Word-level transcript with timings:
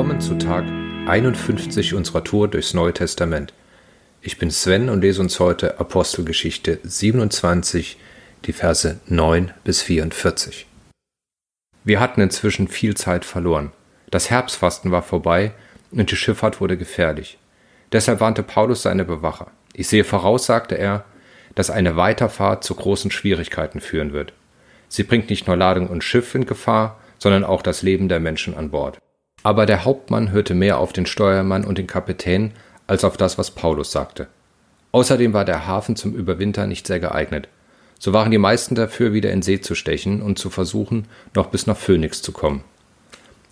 Willkommen 0.00 0.22
zu 0.22 0.38
Tag 0.38 0.64
51 1.08 1.92
unserer 1.92 2.24
Tour 2.24 2.48
durchs 2.48 2.72
Neue 2.72 2.94
Testament. 2.94 3.52
Ich 4.22 4.38
bin 4.38 4.50
Sven 4.50 4.88
und 4.88 5.02
lese 5.02 5.20
uns 5.20 5.38
heute 5.38 5.78
Apostelgeschichte 5.78 6.78
27, 6.82 7.98
die 8.46 8.54
Verse 8.54 8.98
9 9.08 9.52
bis 9.62 9.82
44. 9.82 10.66
Wir 11.84 12.00
hatten 12.00 12.22
inzwischen 12.22 12.66
viel 12.66 12.96
Zeit 12.96 13.26
verloren. 13.26 13.72
Das 14.10 14.30
Herbstfasten 14.30 14.90
war 14.90 15.02
vorbei 15.02 15.52
und 15.90 16.10
die 16.10 16.16
Schifffahrt 16.16 16.62
wurde 16.62 16.78
gefährlich. 16.78 17.36
Deshalb 17.92 18.20
warnte 18.20 18.42
Paulus 18.42 18.80
seine 18.80 19.04
Bewacher. 19.04 19.48
Ich 19.74 19.88
sehe 19.88 20.04
voraus, 20.04 20.46
sagte 20.46 20.76
er, 20.76 21.04
dass 21.54 21.68
eine 21.68 21.96
Weiterfahrt 21.96 22.64
zu 22.64 22.74
großen 22.74 23.10
Schwierigkeiten 23.10 23.82
führen 23.82 24.14
wird. 24.14 24.32
Sie 24.88 25.02
bringt 25.02 25.28
nicht 25.28 25.46
nur 25.46 25.58
Ladung 25.58 25.88
und 25.88 26.02
Schiff 26.02 26.34
in 26.34 26.46
Gefahr, 26.46 26.98
sondern 27.18 27.44
auch 27.44 27.60
das 27.60 27.82
Leben 27.82 28.08
der 28.08 28.18
Menschen 28.18 28.56
an 28.56 28.70
Bord. 28.70 28.98
Aber 29.42 29.66
der 29.66 29.84
Hauptmann 29.84 30.32
hörte 30.32 30.54
mehr 30.54 30.78
auf 30.78 30.92
den 30.92 31.06
Steuermann 31.06 31.64
und 31.64 31.78
den 31.78 31.86
Kapitän 31.86 32.52
als 32.86 33.04
auf 33.04 33.16
das, 33.16 33.38
was 33.38 33.52
Paulus 33.52 33.92
sagte. 33.92 34.28
Außerdem 34.92 35.32
war 35.32 35.44
der 35.44 35.66
Hafen 35.66 35.96
zum 35.96 36.14
Überwintern 36.14 36.68
nicht 36.68 36.86
sehr 36.86 37.00
geeignet. 37.00 37.48
So 37.98 38.12
waren 38.12 38.30
die 38.30 38.38
meisten 38.38 38.74
dafür, 38.74 39.12
wieder 39.12 39.30
in 39.30 39.42
See 39.42 39.60
zu 39.60 39.74
stechen 39.74 40.22
und 40.22 40.38
zu 40.38 40.50
versuchen, 40.50 41.06
noch 41.34 41.48
bis 41.48 41.66
nach 41.66 41.76
Phönix 41.76 42.22
zu 42.22 42.32
kommen. 42.32 42.64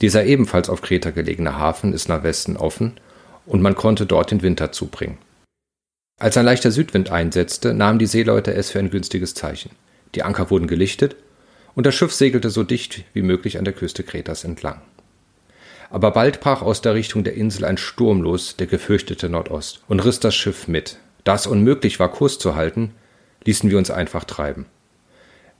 Dieser 0.00 0.24
ebenfalls 0.24 0.68
auf 0.68 0.80
Kreta 0.80 1.10
gelegene 1.10 1.58
Hafen 1.58 1.92
ist 1.92 2.08
nach 2.08 2.22
Westen 2.22 2.56
offen 2.56 2.98
und 3.46 3.62
man 3.62 3.74
konnte 3.74 4.06
dort 4.06 4.30
den 4.30 4.42
Winter 4.42 4.72
zubringen. 4.72 5.18
Als 6.18 6.36
ein 6.36 6.44
leichter 6.44 6.70
Südwind 6.70 7.10
einsetzte, 7.10 7.74
nahmen 7.74 7.98
die 7.98 8.06
Seeleute 8.06 8.52
es 8.52 8.70
für 8.70 8.78
ein 8.78 8.90
günstiges 8.90 9.34
Zeichen. 9.34 9.70
Die 10.14 10.22
Anker 10.22 10.50
wurden 10.50 10.66
gelichtet 10.66 11.16
und 11.74 11.86
das 11.86 11.94
Schiff 11.94 12.12
segelte 12.12 12.50
so 12.50 12.64
dicht 12.64 13.04
wie 13.12 13.22
möglich 13.22 13.58
an 13.58 13.64
der 13.64 13.74
Küste 13.74 14.02
Kretas 14.02 14.44
entlang. 14.44 14.80
Aber 15.90 16.10
bald 16.10 16.40
brach 16.40 16.62
aus 16.62 16.82
der 16.82 16.94
Richtung 16.94 17.24
der 17.24 17.34
Insel 17.34 17.64
ein 17.64 17.78
Sturm 17.78 18.20
los, 18.20 18.56
der 18.56 18.66
gefürchtete 18.66 19.28
Nordost, 19.28 19.82
und 19.88 20.04
riss 20.04 20.20
das 20.20 20.34
Schiff 20.34 20.68
mit. 20.68 20.98
Da 21.24 21.34
es 21.34 21.46
unmöglich 21.46 21.98
war, 21.98 22.10
Kurs 22.10 22.38
zu 22.38 22.54
halten, 22.54 22.92
ließen 23.44 23.70
wir 23.70 23.78
uns 23.78 23.90
einfach 23.90 24.24
treiben. 24.24 24.66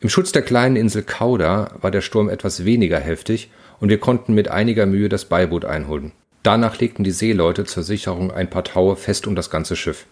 Im 0.00 0.08
Schutz 0.08 0.30
der 0.30 0.42
kleinen 0.42 0.76
Insel 0.76 1.02
Kauda 1.02 1.72
war 1.80 1.90
der 1.90 2.02
Sturm 2.02 2.28
etwas 2.28 2.64
weniger 2.64 3.00
heftig 3.00 3.50
und 3.80 3.88
wir 3.88 3.98
konnten 3.98 4.34
mit 4.34 4.48
einiger 4.48 4.86
Mühe 4.86 5.08
das 5.08 5.24
Beiboot 5.24 5.64
einholen. 5.64 6.12
Danach 6.42 6.78
legten 6.78 7.02
die 7.02 7.10
Seeleute 7.10 7.64
zur 7.64 7.82
Sicherung 7.82 8.30
ein 8.30 8.48
paar 8.48 8.64
Taue 8.64 8.96
fest 8.96 9.26
um 9.26 9.34
das 9.34 9.50
ganze 9.50 9.74
Schiff. 9.74 10.06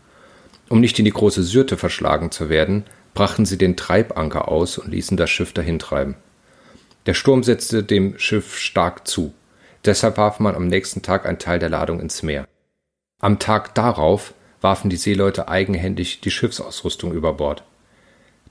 Um 0.69 0.81
nicht 0.81 0.99
in 0.99 1.05
die 1.05 1.13
große 1.13 1.43
Syrte 1.45 1.77
verschlagen 1.77 2.33
zu 2.33 2.49
werden, 2.49 2.85
brachten 3.15 3.47
sie 3.47 3.59
den 3.59 3.77
Treibanker 3.77 4.49
aus 4.49 4.79
und 4.79 4.91
ließen 4.91 5.17
das 5.17 5.31
Schiff 5.31 5.53
dahintreiben. 5.53 6.17
Der 7.07 7.15
Sturm 7.15 7.45
setzte 7.45 7.85
dem 7.85 8.19
Schiff 8.19 8.59
stark 8.59 9.07
zu. 9.07 9.33
Deshalb 9.87 10.17
warf 10.17 10.41
man 10.41 10.57
am 10.57 10.67
nächsten 10.67 11.03
Tag 11.03 11.27
einen 11.27 11.39
Teil 11.39 11.61
der 11.61 11.69
Ladung 11.69 12.01
ins 12.01 12.25
Meer. 12.25 12.49
Am 13.21 13.39
Tag 13.39 13.75
darauf 13.77 14.35
warfen 14.61 14.91
die 14.91 14.97
Seeleute 14.97 15.47
eigenhändig 15.47 16.21
die 16.21 16.33
Schiffsausrüstung 16.33 17.13
über 17.13 17.33
Bord. 17.35 17.63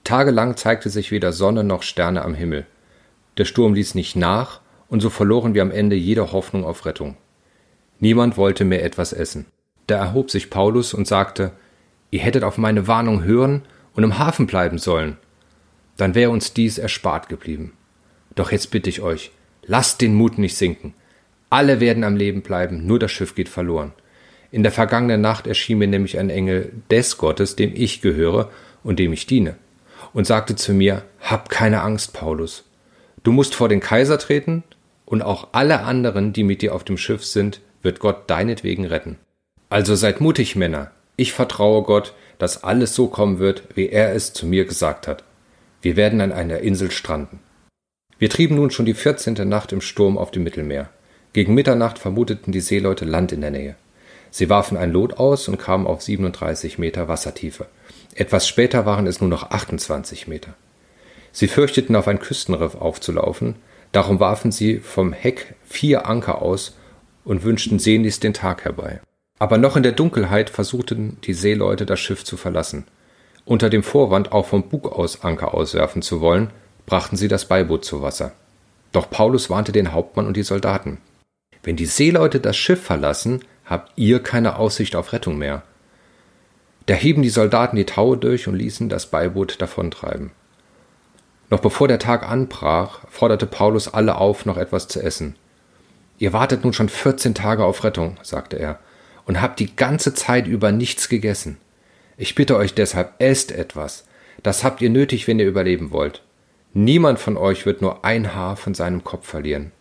Tagelang 0.06 0.56
zeigte 0.56 0.90
sich 0.90 1.12
weder 1.12 1.34
Sonne 1.34 1.66
noch 1.66 1.84
Sterne 1.84 2.24
am 2.24 2.36
Himmel. 2.36 2.66
Der 3.38 3.44
Sturm 3.44 3.74
ließ 3.74 3.96
nicht 3.96 4.16
nach, 4.16 4.62
und 4.88 5.02
so 5.02 5.10
verloren 5.10 5.54
wir 5.54 5.62
am 5.62 5.72
Ende 5.72 5.98
jede 5.98 6.32
Hoffnung 6.32 6.64
auf 6.64 6.86
Rettung. 6.86 7.18
Niemand 8.00 8.38
wollte 8.38 8.64
mehr 8.64 8.84
etwas 8.84 9.12
essen. 9.12 9.46
Da 9.88 9.98
erhob 9.98 10.32
sich 10.32 10.50
Paulus 10.50 10.94
und 10.94 11.08
sagte, 11.08 11.52
Ihr 12.12 12.22
hättet 12.22 12.44
auf 12.44 12.58
meine 12.58 12.88
Warnung 12.88 13.24
hören 13.24 13.64
und 13.94 14.04
im 14.04 14.18
Hafen 14.18 14.48
bleiben 14.48 14.78
sollen. 14.78 15.18
Dann 15.98 16.16
wäre 16.16 16.32
uns 16.32 16.54
dies 16.54 16.78
erspart 16.78 17.28
geblieben. 17.28 17.74
Doch 18.36 18.52
jetzt 18.52 18.72
bitte 18.72 18.90
ich 18.90 19.02
euch, 19.02 19.32
lasst 19.66 20.02
den 20.02 20.16
Mut 20.16 20.38
nicht 20.38 20.56
sinken. 20.56 20.94
Alle 21.56 21.80
werden 21.80 22.04
am 22.04 22.18
Leben 22.18 22.42
bleiben, 22.42 22.86
nur 22.86 23.00
das 23.00 23.14
Schiff 23.14 23.34
geht 23.34 23.48
verloren. 23.48 23.94
In 24.52 24.62
der 24.62 24.74
vergangenen 24.74 25.22
Nacht 25.22 25.48
erschien 25.48 25.78
mir 25.78 25.88
nämlich 25.88 26.20
ein 26.20 26.30
Engel 26.30 26.74
des 26.92 27.18
Gottes, 27.18 27.56
dem 27.56 27.72
ich 27.74 28.02
gehöre 28.02 28.52
und 28.84 29.00
dem 29.00 29.14
ich 29.14 29.26
diene, 29.26 29.56
und 30.12 30.28
sagte 30.28 30.58
zu 30.58 30.74
mir, 30.74 31.04
Hab 31.22 31.48
keine 31.48 31.82
Angst, 31.82 32.12
Paulus. 32.12 32.66
Du 33.24 33.32
musst 33.32 33.56
vor 33.56 33.70
den 33.70 33.80
Kaiser 33.80 34.20
treten, 34.20 34.66
und 35.06 35.22
auch 35.22 35.48
alle 35.54 35.84
anderen, 35.84 36.34
die 36.34 36.44
mit 36.44 36.62
dir 36.62 36.76
auf 36.76 36.84
dem 36.84 36.98
Schiff 36.98 37.24
sind, 37.24 37.62
wird 37.82 38.02
Gott 38.02 38.30
deinetwegen 38.30 38.84
retten. 38.84 39.18
Also 39.70 39.96
seid 39.96 40.20
mutig, 40.20 40.58
Männer. 40.58 40.92
Ich 41.16 41.32
vertraue 41.32 41.84
Gott, 41.84 42.16
dass 42.38 42.66
alles 42.66 42.94
so 42.96 43.08
kommen 43.08 43.40
wird, 43.40 43.64
wie 43.76 43.88
er 43.88 44.14
es 44.14 44.34
zu 44.34 44.46
mir 44.46 44.66
gesagt 44.66 45.08
hat. 45.08 45.24
Wir 45.82 45.96
werden 45.96 46.20
an 46.20 46.34
einer 46.34 46.60
Insel 46.60 46.92
stranden. 46.92 47.40
Wir 48.20 48.30
trieben 48.30 48.56
nun 48.56 48.72
schon 48.72 48.86
die 48.86 48.94
vierzehnte 48.94 49.46
Nacht 49.46 49.72
im 49.72 49.80
Sturm 49.80 50.18
auf 50.18 50.32
dem 50.32 50.44
Mittelmeer. 50.44 50.90
Gegen 51.36 51.54
Mitternacht 51.54 52.00
vermuteten 52.00 52.54
die 52.54 52.62
Seeleute 52.62 53.04
Land 53.04 53.34
in 53.34 53.42
der 53.42 53.52
Nähe. 53.52 53.76
Sie 54.32 54.50
warfen 54.50 54.78
ein 54.78 54.94
Lot 54.94 55.18
aus 55.18 55.50
und 55.50 55.58
kamen 55.58 55.86
auf 55.86 56.02
37 56.02 56.78
Meter 56.78 57.10
Wassertiefe. 57.10 57.66
Etwas 58.14 58.48
später 58.48 58.86
waren 58.86 59.06
es 59.06 59.20
nur 59.20 59.30
noch 59.30 59.52
28 59.52 60.30
Meter. 60.30 60.54
Sie 61.34 61.50
fürchteten, 61.50 61.98
auf 61.98 62.08
ein 62.08 62.20
Küstenriff 62.20 62.76
aufzulaufen, 62.76 63.56
darum 63.92 64.22
warfen 64.22 64.54
sie 64.54 64.80
vom 64.80 65.12
Heck 65.12 65.56
vier 65.66 66.08
Anker 66.08 66.42
aus 66.42 66.78
und 67.26 67.44
wünschten 67.44 67.80
sehnlichst 67.80 68.24
den 68.24 68.34
Tag 68.34 68.64
herbei. 68.64 69.02
Aber 69.38 69.58
noch 69.58 69.76
in 69.76 69.84
der 69.84 69.92
Dunkelheit 69.92 70.50
versuchten 70.50 71.18
die 71.26 71.34
Seeleute 71.34 71.86
das 71.86 72.00
Schiff 72.00 72.24
zu 72.24 72.38
verlassen. 72.38 72.86
Unter 73.44 73.70
dem 73.70 73.84
Vorwand, 73.84 74.32
auch 74.32 74.46
vom 74.46 74.70
Bug 74.70 74.90
aus 74.90 75.26
Anker 75.26 75.54
auswerfen 75.54 76.02
zu 76.02 76.22
wollen, 76.22 76.52
brachten 76.86 77.18
sie 77.18 77.28
das 77.28 77.44
Beiboot 77.44 77.84
zu 77.84 78.02
Wasser. 78.02 78.32
Doch 78.94 79.10
Paulus 79.10 79.50
warnte 79.50 79.74
den 79.74 79.92
Hauptmann 79.92 80.28
und 80.28 80.38
die 80.38 80.44
Soldaten. 80.44 81.00
Wenn 81.66 81.76
die 81.76 81.88
Seeleute 81.88 82.40
das 82.40 82.56
Schiff 82.56 82.84
verlassen, 82.84 83.44
habt 83.66 83.92
ihr 83.96 84.22
keine 84.22 84.58
Aussicht 84.58 84.96
auf 84.96 85.14
Rettung 85.14 85.40
mehr. 85.40 85.64
Da 86.86 86.94
hieben 86.94 87.24
die 87.24 87.30
Soldaten 87.30 87.76
die 87.76 87.88
Taue 87.88 88.18
durch 88.18 88.48
und 88.48 88.56
ließen 88.56 88.88
das 88.88 89.08
Beiboot 89.08 89.60
davontreiben. 89.60 90.30
Noch 91.50 91.60
bevor 91.62 91.88
der 91.88 91.98
Tag 91.98 92.30
anbrach, 92.30 93.00
forderte 93.10 93.48
Paulus 93.48 93.92
alle 93.92 94.18
auf, 94.18 94.46
noch 94.46 94.58
etwas 94.58 94.88
zu 94.88 95.02
essen. 95.02 95.36
Ihr 96.20 96.34
wartet 96.34 96.64
nun 96.64 96.74
schon 96.74 96.88
14 96.88 97.34
Tage 97.34 97.66
auf 97.66 97.84
Rettung, 97.84 98.18
sagte 98.22 98.58
er, 98.58 98.78
und 99.26 99.42
habt 99.42 99.60
die 99.60 99.76
ganze 99.76 100.14
Zeit 100.14 100.46
über 100.46 100.72
nichts 100.72 101.10
gegessen. 101.10 101.58
Ich 102.16 102.36
bitte 102.36 102.58
euch 102.58 102.76
deshalb, 102.76 103.14
esst 103.18 103.52
etwas. 103.52 104.06
Das 104.44 104.64
habt 104.64 104.82
ihr 104.82 104.92
nötig, 104.92 105.28
wenn 105.28 105.40
ihr 105.40 105.48
überleben 105.48 105.90
wollt. 105.90 106.22
Niemand 106.74 107.18
von 107.18 107.38
euch 107.38 107.66
wird 107.66 107.82
nur 107.82 108.06
ein 108.06 108.36
Haar 108.36 108.56
von 108.56 108.76
seinem 108.76 109.04
Kopf 109.04 109.28
verlieren. 109.28 109.72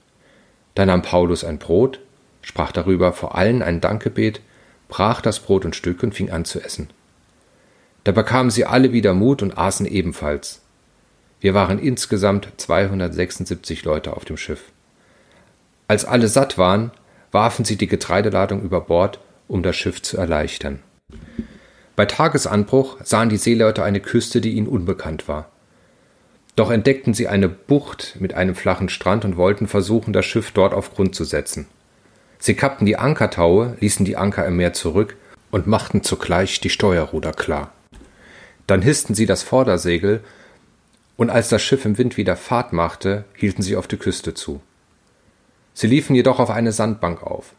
Da 0.74 0.86
nahm 0.86 1.02
Paulus 1.02 1.44
ein 1.44 1.58
Brot, 1.58 2.00
sprach 2.42 2.72
darüber 2.72 3.12
vor 3.12 3.36
allen 3.36 3.62
ein 3.62 3.80
Dankgebet, 3.80 4.40
brach 4.88 5.20
das 5.20 5.40
Brot 5.40 5.64
und 5.64 5.76
Stück 5.76 6.02
und 6.02 6.14
fing 6.14 6.30
an 6.30 6.44
zu 6.44 6.60
essen. 6.60 6.90
Da 8.04 8.12
bekamen 8.12 8.50
sie 8.50 8.66
alle 8.66 8.92
wieder 8.92 9.14
Mut 9.14 9.42
und 9.42 9.56
aßen 9.56 9.86
ebenfalls. 9.86 10.60
Wir 11.40 11.54
waren 11.54 11.78
insgesamt 11.78 12.48
276 12.56 13.84
Leute 13.84 14.16
auf 14.16 14.24
dem 14.24 14.36
Schiff. 14.36 14.72
Als 15.88 16.04
alle 16.04 16.28
satt 16.28 16.58
waren, 16.58 16.90
warfen 17.32 17.64
sie 17.64 17.76
die 17.76 17.86
Getreideladung 17.86 18.62
über 18.62 18.80
Bord, 18.80 19.20
um 19.48 19.62
das 19.62 19.76
Schiff 19.76 20.02
zu 20.02 20.16
erleichtern. 20.16 20.80
Bei 21.96 22.06
Tagesanbruch 22.06 22.98
sahen 23.04 23.28
die 23.28 23.36
Seeleute 23.36 23.84
eine 23.84 24.00
Küste, 24.00 24.40
die 24.40 24.52
ihnen 24.52 24.66
unbekannt 24.66 25.28
war. 25.28 25.50
Doch 26.56 26.70
entdeckten 26.70 27.14
sie 27.14 27.26
eine 27.26 27.48
Bucht 27.48 28.16
mit 28.20 28.34
einem 28.34 28.54
flachen 28.54 28.88
Strand 28.88 29.24
und 29.24 29.36
wollten 29.36 29.66
versuchen, 29.66 30.12
das 30.12 30.24
Schiff 30.24 30.52
dort 30.52 30.72
auf 30.72 30.94
Grund 30.94 31.14
zu 31.14 31.24
setzen. 31.24 31.66
Sie 32.38 32.54
kappten 32.54 32.86
die 32.86 32.96
Ankertaue, 32.96 33.76
ließen 33.80 34.04
die 34.04 34.16
Anker 34.16 34.46
im 34.46 34.56
Meer 34.56 34.72
zurück 34.72 35.16
und 35.50 35.66
machten 35.66 36.02
zugleich 36.02 36.60
die 36.60 36.70
Steuerruder 36.70 37.32
klar. 37.32 37.72
Dann 38.66 38.82
hissten 38.82 39.14
sie 39.14 39.26
das 39.26 39.42
Vordersegel, 39.42 40.22
und 41.16 41.30
als 41.30 41.48
das 41.48 41.62
Schiff 41.62 41.84
im 41.84 41.96
Wind 41.96 42.16
wieder 42.16 42.36
Fahrt 42.36 42.72
machte, 42.72 43.24
hielten 43.34 43.62
sie 43.62 43.76
auf 43.76 43.86
die 43.86 43.96
Küste 43.96 44.34
zu. 44.34 44.60
Sie 45.72 45.86
liefen 45.86 46.14
jedoch 46.14 46.40
auf 46.40 46.50
eine 46.50 46.72
Sandbank 46.72 47.22
auf. 47.22 47.52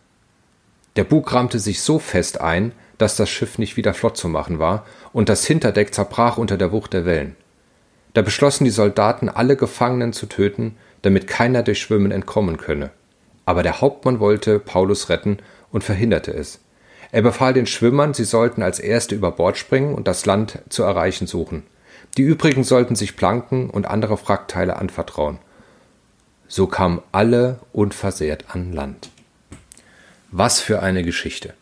Der 0.95 1.03
Bug 1.03 1.31
rammte 1.33 1.59
sich 1.59 1.81
so 1.81 1.99
fest 1.99 2.41
ein, 2.41 2.73
dass 2.97 3.15
das 3.15 3.29
Schiff 3.29 3.57
nicht 3.57 3.77
wieder 3.77 3.93
flott 3.93 4.17
zu 4.17 4.29
machen 4.29 4.59
war, 4.59 4.85
und 5.13 5.29
das 5.29 5.45
Hinterdeck 5.45 5.93
zerbrach 5.93 6.37
unter 6.37 6.57
der 6.57 6.71
Wucht 6.71 6.93
der 6.93 7.05
Wellen. 7.05 7.35
Da 8.15 8.21
beschlossen 8.21 8.63
die 8.63 8.71
Soldaten, 8.71 9.27
alle 9.27 9.57
Gefangenen 9.57 10.13
zu 10.13 10.25
töten, 10.25 10.77
damit 11.01 11.27
keiner 11.27 11.63
durch 11.63 11.81
Schwimmen 11.81 12.11
entkommen 12.11 12.55
könne. 12.55 12.91
Aber 13.45 13.61
der 13.61 13.81
Hauptmann 13.81 14.21
wollte 14.21 14.57
Paulus 14.57 15.09
retten 15.09 15.39
und 15.69 15.83
verhinderte 15.83 16.33
es. 16.33 16.61
Er 17.11 17.21
befahl 17.23 17.53
den 17.53 17.67
Schwimmern, 17.67 18.13
sie 18.13 18.23
sollten 18.23 18.63
als 18.63 18.79
Erste 18.79 19.15
über 19.15 19.33
Bord 19.33 19.57
springen 19.57 19.93
und 19.93 20.07
das 20.07 20.25
Land 20.25 20.59
zu 20.69 20.83
erreichen 20.83 21.27
suchen. 21.27 21.63
Die 22.15 22.21
übrigen 22.21 22.63
sollten 22.63 22.95
sich 22.95 23.17
Planken 23.17 23.69
und 23.69 23.85
andere 23.85 24.17
Wrackteile 24.25 24.77
anvertrauen. 24.77 25.37
So 26.47 26.67
kamen 26.67 27.01
alle 27.11 27.59
unversehrt 27.73 28.45
an 28.47 28.71
Land. 28.71 29.09
Was 30.31 30.61
für 30.61 30.81
eine 30.81 31.03
Geschichte. 31.03 31.53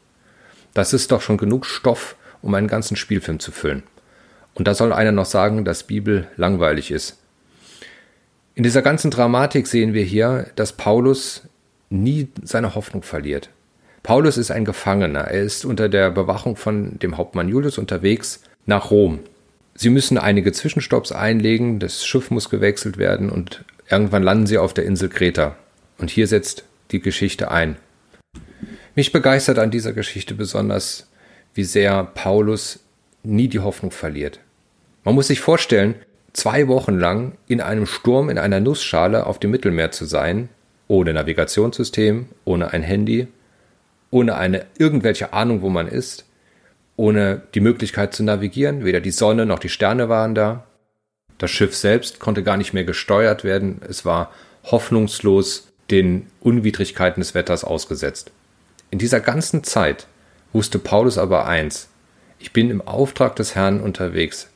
Das 0.75 0.93
ist 0.93 1.11
doch 1.11 1.21
schon 1.21 1.37
genug 1.37 1.65
Stoff, 1.65 2.15
um 2.43 2.53
einen 2.53 2.67
ganzen 2.67 2.95
Spielfilm 2.95 3.39
zu 3.39 3.51
füllen. 3.51 3.81
Und 4.55 4.67
da 4.67 4.73
soll 4.73 4.93
einer 4.93 5.11
noch 5.11 5.25
sagen, 5.25 5.65
dass 5.65 5.83
Bibel 5.83 6.27
langweilig 6.35 6.91
ist. 6.91 7.17
In 8.55 8.63
dieser 8.63 8.81
ganzen 8.81 9.09
Dramatik 9.09 9.65
sehen 9.67 9.93
wir 9.93 10.03
hier, 10.03 10.47
dass 10.55 10.73
Paulus 10.73 11.43
nie 11.89 12.27
seine 12.43 12.75
Hoffnung 12.75 13.03
verliert. 13.03 13.49
Paulus 14.03 14.37
ist 14.37 14.51
ein 14.51 14.65
Gefangener. 14.65 15.21
Er 15.21 15.41
ist 15.41 15.65
unter 15.65 15.89
der 15.89 16.11
Bewachung 16.11 16.55
von 16.55 16.99
dem 16.99 17.17
Hauptmann 17.17 17.49
Julius 17.49 17.77
unterwegs 17.77 18.41
nach 18.65 18.91
Rom. 18.91 19.19
Sie 19.75 19.89
müssen 19.89 20.17
einige 20.17 20.51
Zwischenstopps 20.51 21.11
einlegen, 21.11 21.79
das 21.79 22.05
Schiff 22.05 22.29
muss 22.29 22.49
gewechselt 22.49 22.97
werden 22.97 23.29
und 23.29 23.65
irgendwann 23.89 24.21
landen 24.21 24.45
sie 24.45 24.59
auf 24.59 24.73
der 24.73 24.85
Insel 24.85 25.09
Kreta. 25.09 25.55
Und 25.97 26.11
hier 26.11 26.27
setzt 26.27 26.63
die 26.91 26.99
Geschichte 26.99 27.49
ein. 27.49 27.77
Mich 28.93 29.11
begeistert 29.11 29.57
an 29.57 29.71
dieser 29.71 29.93
Geschichte 29.93 30.35
besonders, 30.35 31.07
wie 31.55 31.63
sehr 31.63 32.03
Paulus 32.03 32.82
nie 33.23 33.47
die 33.47 33.59
Hoffnung 33.59 33.91
verliert. 33.91 34.39
Man 35.03 35.15
muss 35.15 35.27
sich 35.27 35.39
vorstellen, 35.39 35.95
zwei 36.33 36.67
Wochen 36.67 36.97
lang 36.97 37.33
in 37.47 37.61
einem 37.61 37.85
Sturm 37.85 38.29
in 38.29 38.37
einer 38.37 38.59
Nussschale 38.59 39.25
auf 39.25 39.39
dem 39.39 39.51
Mittelmeer 39.51 39.91
zu 39.91 40.05
sein, 40.05 40.49
ohne 40.87 41.13
Navigationssystem, 41.13 42.27
ohne 42.45 42.71
ein 42.71 42.83
Handy, 42.83 43.27
ohne 44.11 44.35
eine 44.35 44.65
irgendwelche 44.77 45.33
Ahnung, 45.33 45.61
wo 45.61 45.69
man 45.69 45.87
ist, 45.87 46.25
ohne 46.95 47.41
die 47.55 47.61
Möglichkeit 47.61 48.13
zu 48.13 48.23
navigieren, 48.23 48.85
weder 48.85 49.01
die 49.01 49.11
Sonne 49.11 49.45
noch 49.45 49.59
die 49.59 49.69
Sterne 49.69 50.09
waren 50.09 50.35
da. 50.35 50.65
Das 51.37 51.51
Schiff 51.51 51.75
selbst 51.75 52.19
konnte 52.19 52.43
gar 52.43 52.57
nicht 52.57 52.73
mehr 52.73 52.83
gesteuert 52.83 53.43
werden, 53.43 53.81
es 53.87 54.05
war 54.05 54.31
hoffnungslos 54.63 55.69
den 55.89 56.27
Unwidrigkeiten 56.41 57.21
des 57.21 57.33
Wetters 57.33 57.63
ausgesetzt. 57.63 58.31
In 58.91 58.99
dieser 58.99 59.19
ganzen 59.19 59.63
Zeit 59.63 60.07
wusste 60.53 60.79
Paulus 60.79 61.17
aber 61.17 61.47
eins, 61.47 61.89
ich 62.43 62.51
bin 62.51 62.69
im 62.69 62.81
Auftrag 62.81 63.37
des 63.37 63.55
Herrn 63.55 63.79
unterwegs. 63.79 64.49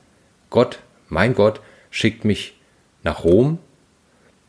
Gott, 0.50 0.80
mein 1.08 1.34
Gott, 1.34 1.62
schickt 1.90 2.26
mich 2.26 2.60
nach 3.02 3.24
Rom. 3.24 3.60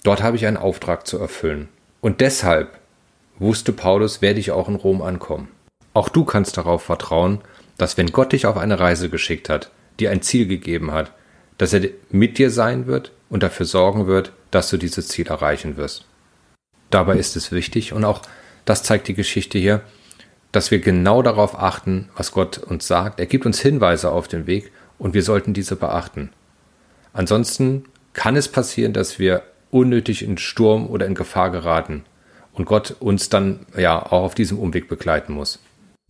Dort 0.02 0.24
habe 0.24 0.34
ich 0.34 0.44
einen 0.44 0.56
Auftrag 0.56 1.06
zu 1.06 1.18
erfüllen. 1.18 1.68
Und 2.00 2.20
deshalb 2.20 2.80
wusste 3.38 3.72
Paulus, 3.72 4.22
werde 4.22 4.40
ich 4.40 4.50
auch 4.50 4.68
in 4.68 4.74
Rom 4.74 5.02
ankommen. 5.02 5.46
Auch 5.94 6.08
du 6.08 6.24
kannst 6.24 6.56
darauf 6.56 6.82
vertrauen, 6.82 7.40
dass 7.76 7.96
wenn 7.96 8.10
Gott 8.10 8.32
dich 8.32 8.44
auf 8.44 8.56
eine 8.56 8.80
Reise 8.80 9.08
geschickt 9.08 9.48
hat, 9.48 9.70
dir 10.00 10.10
ein 10.10 10.22
Ziel 10.22 10.48
gegeben 10.48 10.90
hat, 10.90 11.12
dass 11.58 11.72
er 11.72 11.88
mit 12.10 12.38
dir 12.38 12.50
sein 12.50 12.88
wird 12.88 13.12
und 13.30 13.44
dafür 13.44 13.66
sorgen 13.66 14.08
wird, 14.08 14.32
dass 14.50 14.68
du 14.68 14.78
dieses 14.78 15.06
Ziel 15.06 15.28
erreichen 15.28 15.76
wirst. 15.76 16.06
Dabei 16.90 17.16
ist 17.16 17.36
es 17.36 17.52
wichtig, 17.52 17.92
und 17.92 18.04
auch 18.04 18.20
das 18.64 18.82
zeigt 18.82 19.06
die 19.06 19.14
Geschichte 19.14 19.60
hier, 19.60 19.82
dass 20.52 20.70
wir 20.70 20.78
genau 20.78 21.22
darauf 21.22 21.58
achten, 21.58 22.08
was 22.16 22.32
Gott 22.32 22.58
uns 22.58 22.86
sagt. 22.86 23.20
Er 23.20 23.26
gibt 23.26 23.46
uns 23.46 23.60
Hinweise 23.60 24.10
auf 24.10 24.28
den 24.28 24.46
Weg 24.46 24.72
und 24.98 25.14
wir 25.14 25.22
sollten 25.22 25.52
diese 25.52 25.76
beachten. 25.76 26.30
Ansonsten 27.12 27.84
kann 28.12 28.36
es 28.36 28.48
passieren, 28.48 28.92
dass 28.92 29.18
wir 29.18 29.42
unnötig 29.70 30.22
in 30.22 30.38
Sturm 30.38 30.86
oder 30.86 31.06
in 31.06 31.14
Gefahr 31.14 31.50
geraten 31.50 32.04
und 32.52 32.64
Gott 32.64 32.96
uns 32.98 33.28
dann 33.28 33.66
ja 33.76 34.00
auch 34.04 34.24
auf 34.24 34.34
diesem 34.34 34.58
Umweg 34.58 34.88
begleiten 34.88 35.32
muss. 35.32 35.60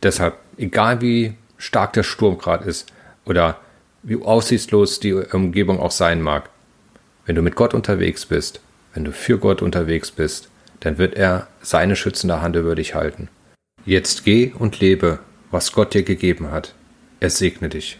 Deshalb, 0.01 0.35
egal 0.57 1.01
wie 1.01 1.33
stark 1.57 1.93
der 1.93 2.03
Sturm 2.03 2.37
gerade 2.37 2.65
ist 2.65 2.91
oder 3.25 3.59
wie 4.01 4.21
aussichtslos 4.21 4.99
die 4.99 5.13
Umgebung 5.13 5.79
auch 5.79 5.91
sein 5.91 6.21
mag, 6.21 6.49
wenn 7.25 7.35
du 7.35 7.41
mit 7.41 7.55
Gott 7.55 7.73
unterwegs 7.73 8.25
bist, 8.25 8.61
wenn 8.93 9.03
du 9.03 9.11
für 9.11 9.37
Gott 9.37 9.61
unterwegs 9.61 10.11
bist, 10.11 10.49
dann 10.79 10.97
wird 10.97 11.15
er 11.15 11.47
seine 11.61 11.95
schützende 11.95 12.41
Hand 12.41 12.55
über 12.55 12.75
dich 12.75 12.95
halten. 12.95 13.27
Jetzt 13.89 14.23
geh 14.23 14.51
und 14.53 14.81
lebe, 14.81 15.17
was 15.49 15.71
Gott 15.71 15.95
dir 15.95 16.03
gegeben 16.03 16.51
hat. 16.51 16.75
Er 17.19 17.31
segne 17.31 17.69
dich. 17.69 17.97